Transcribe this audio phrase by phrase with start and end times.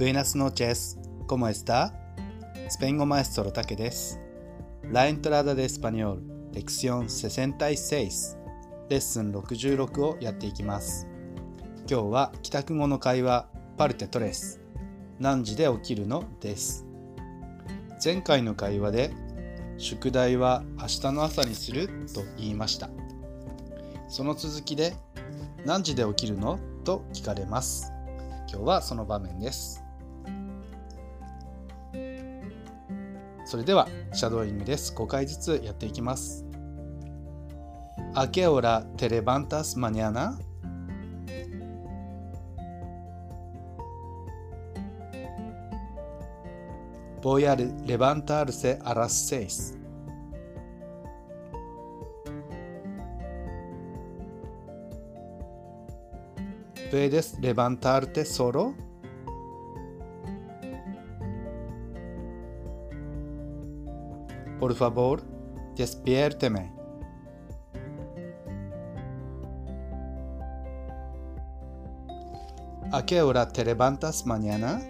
[0.00, 1.92] Buenas noches, ¿cómo está?
[2.70, 4.18] スペイン語マエストロタケです。
[4.90, 6.22] La entrada de español,
[6.54, 8.38] lección 66,
[8.88, 11.06] レッスン66をやっていきます。
[11.86, 14.62] 今日は帰宅後の会話、パルテトレス。
[15.18, 16.24] 何時で起きるの？
[16.40, 16.86] です。
[18.02, 19.10] 前回の会話で、
[19.76, 22.88] 宿題は明日の朝にすると言いました。
[24.08, 24.94] その続きで、
[25.66, 26.58] 何時で起きるの？
[26.84, 27.92] と聞かれます。
[28.48, 29.84] 今日はその場面です。
[33.50, 34.94] それでは、シャドーイングです。
[34.94, 36.44] 5回ずつやっていきます。
[38.14, 40.38] ¿A qué hora te levantas mañana?
[47.20, 49.76] Voy a levantarse a las seis.
[56.92, 58.89] ¿Puedes levantarte solo?
[64.60, 65.22] Por favor,
[65.74, 66.70] despiérteme.
[72.92, 74.82] ¿A qué hora te levantas mañana?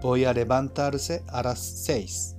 [0.00, 2.36] Voy a levantarse a las seis.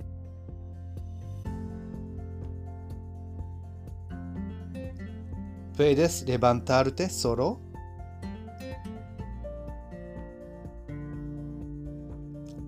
[5.76, 7.71] ¿Puedes levantarte solo?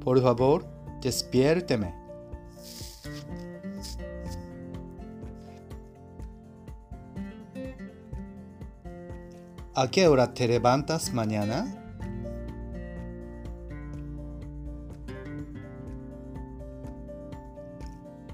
[0.05, 0.67] Por favor,
[1.01, 1.95] despiérteme.
[9.75, 11.65] ¿A qué hora te levantas mañana?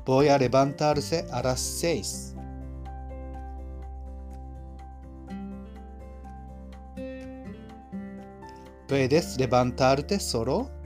[0.05, 2.35] Voy a levantarse a las seis.
[8.89, 10.80] ¿Puedes levantarte solo?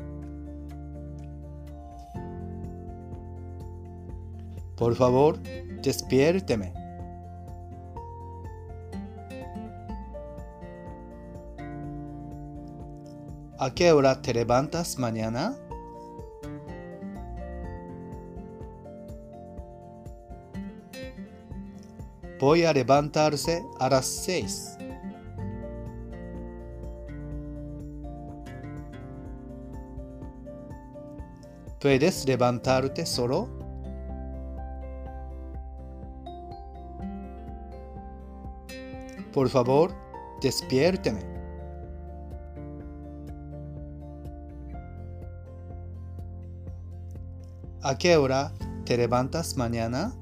[4.77, 5.39] Por favor,
[5.83, 6.73] despiérteme.
[13.59, 15.57] ¿A qué hora te levantas mañana?
[22.41, 24.77] Voy a levantarse a las seis.
[31.81, 33.54] ¿Puedes levantarte solo?
[39.35, 39.91] Por favor,
[40.41, 41.19] despiérteme.
[47.83, 50.15] ¿A qué hora te levantas mañana?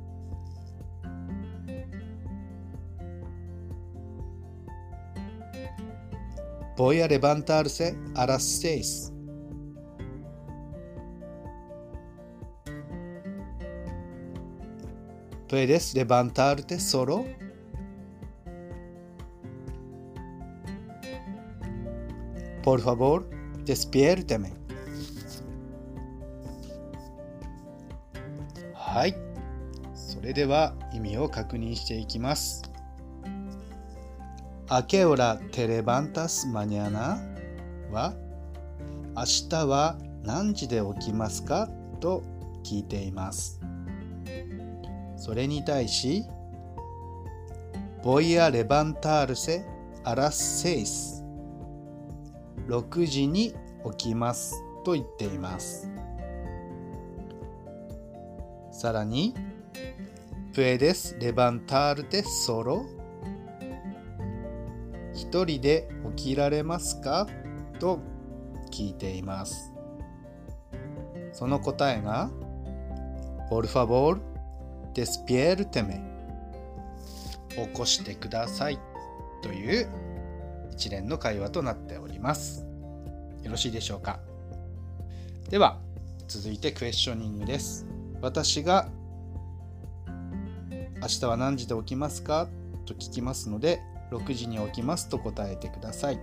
[6.78, 9.12] Voy a levantarse a las seis.
[15.50, 17.26] ¿Puedes levantarte solo?
[22.62, 23.24] Por favor,
[23.66, 23.90] す
[28.74, 29.16] はい。
[29.94, 32.62] それでは意味を確認していきます。
[34.68, 37.18] あけおらテレバンタスマニアナ？
[37.90, 38.14] は
[39.16, 41.68] 明日は何時で起きますか？
[42.00, 42.22] と
[42.64, 43.60] 聞いています。
[45.16, 46.24] それに対し、
[48.02, 49.64] ボイア・レバンタールセ・
[50.04, 51.21] アラス・セイス。
[52.68, 53.54] 6時に
[53.98, 55.90] 起きますと言っています。
[58.70, 59.34] さらに、
[60.54, 62.86] puedes levantarte solo?
[65.14, 67.26] 一人で起きられますか
[67.78, 68.00] と
[68.70, 69.72] 聞いています。
[71.32, 72.30] その答えが、
[73.50, 74.18] por favor,
[74.94, 76.00] despiérteme
[77.50, 78.78] 起こしてください
[79.42, 79.88] という
[80.70, 82.11] 一連の会話となっております。
[82.22, 82.64] ます
[83.42, 84.20] よろしいでしょうか？
[85.50, 85.78] では、
[86.28, 87.86] 続いてクエスチョニングです。
[88.22, 88.88] 私が
[91.02, 92.48] 明日は何時で起きますか？
[92.86, 93.80] と聞きますので、
[94.12, 96.20] 6時に起きますと答えてください。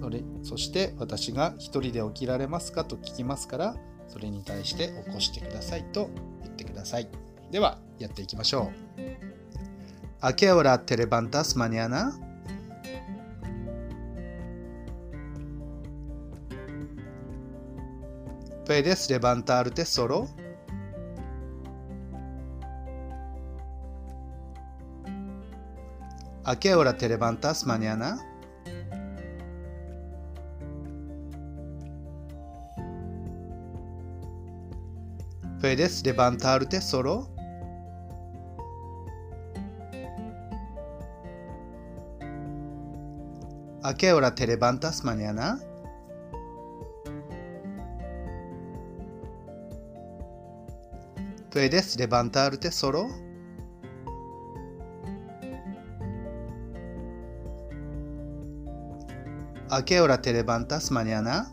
[0.00, 2.84] それそして私が1人で起きられますか？
[2.84, 3.76] と聞きますから、
[4.06, 6.10] それに対して起こしてくださいと
[6.42, 7.08] 言ってください。
[7.50, 9.00] では、やっていきましょう。
[10.20, 12.12] ¿A qué hora te levantas mañana?
[18.70, 20.28] ¿Puedes levantarte solo?
[26.44, 28.16] ¿A qué hora te levantas mañana?
[35.60, 37.28] ¿Puedes levantarte solo?
[43.82, 45.58] ¿A qué hora te levantas mañana?
[51.50, 53.08] ¿Puedes levantarte solo?
[59.68, 61.50] ¿A qué hora te levantas mañana?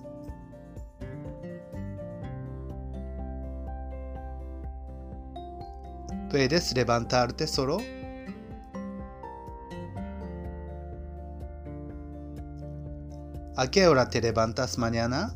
[6.29, 7.77] ¿Puedes levantarte solo?
[13.55, 15.35] ¿A qué hora te levantas mañana?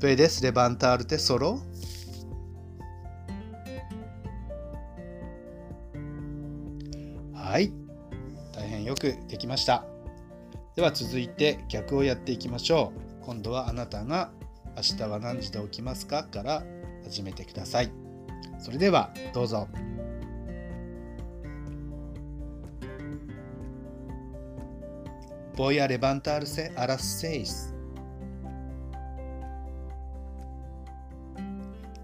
[0.00, 1.60] ¿Puedes levantarte solo?
[7.34, 7.72] はい。
[8.54, 9.84] 大変よくできました。
[10.76, 12.92] では続いて逆をやっていきましょ
[13.22, 13.24] う。
[13.24, 14.30] 今度はあなたが
[14.76, 16.62] 明日は何時で起きますかから
[17.02, 17.90] 始めてください。
[18.60, 19.66] それではどうぞ。
[25.56, 27.77] Voy a levantarse a las seis.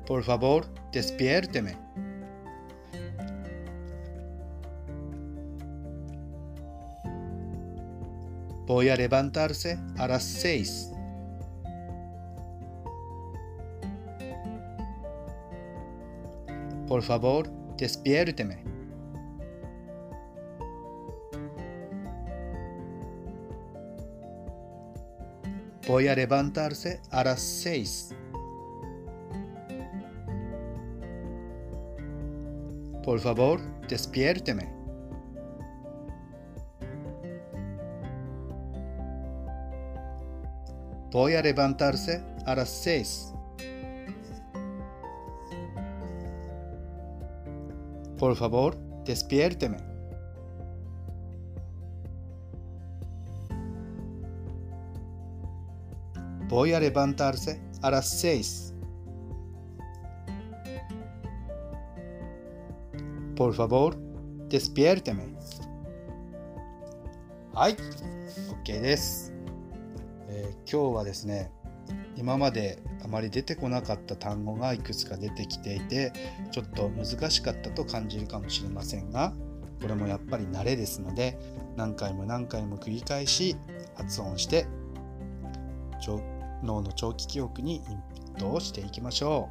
[0.07, 1.77] Por favor, despiérteme.
[8.67, 10.91] Voy a levantarse a las seis.
[16.87, 18.63] Por favor, despiérteme.
[25.87, 28.15] Voy a levantarse a las seis.
[33.05, 34.73] Por favor, despiérteme.
[41.13, 43.33] Voy a levantarse a las seis.
[48.19, 49.77] Por favor, despiérteme.
[56.49, 58.74] Voy a levantarse a las seis.
[63.37, 63.97] Por favor,
[64.49, 65.35] despiérteme.
[67.53, 67.77] はい、
[68.65, 69.33] OK です、
[70.29, 71.51] えー今日はですね、
[72.17, 76.13] 今まであまり出てこなかった単語がいくつか出てきていて、
[76.53, 79.33] ちょっと難しかったと感じるかもしれませんが、
[79.83, 81.37] これもやっぱり慣れですので、
[81.77, 83.57] 何回も何回も繰り返し
[83.97, 84.67] 発音して、
[86.63, 87.93] 脳の長期記憶にインプ
[88.37, 89.49] ットをしていきましょ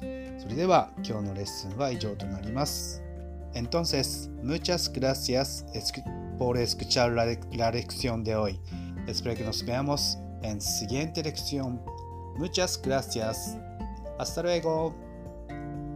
[0.38, 3.02] それでは今日のレッスンは以上となります。
[3.54, 5.64] Entonces, muchas gracias
[6.38, 8.60] por escuchar la, la lección de hoy.
[9.06, 11.80] Espero que nos veamos en siguiente lección.
[12.36, 13.56] Muchas gracias.
[14.18, 14.94] Hasta luego.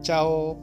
[0.02, 0.62] Chao.